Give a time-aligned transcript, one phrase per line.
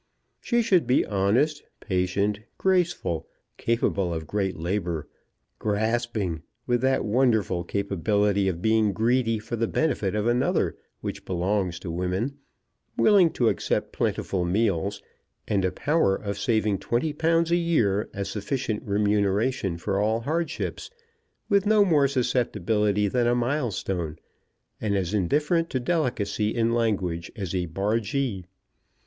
[0.39, 5.07] She should be honest, patient, graceful, capable of great labour,
[5.59, 11.77] grasping, with that wonderful capability of being greedy for the benefit of another which belongs
[11.81, 12.39] to women,
[12.97, 15.03] willing to accept plentiful meals
[15.47, 20.89] and a power of saving £20 a year as sufficient remuneration for all hardships,
[21.47, 24.17] with no more susceptibility than a milestone,
[24.81, 28.45] and as indifferent to delicacy in language as a bargee.